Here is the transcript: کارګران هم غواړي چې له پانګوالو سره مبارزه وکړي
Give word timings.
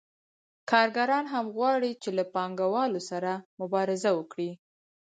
کارګران 0.71 1.25
هم 1.33 1.45
غواړي 1.55 1.91
چې 2.01 2.09
له 2.17 2.23
پانګوالو 2.33 3.01
سره 3.09 3.31
مبارزه 3.59 4.09
وکړي 4.17 4.51